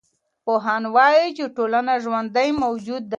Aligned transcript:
پوهان 0.45 0.83
وايي 0.95 1.27
چي 1.37 1.45
ټولنه 1.55 1.93
ژوندی 2.03 2.49
موجود 2.63 3.03
دی. 3.05 3.09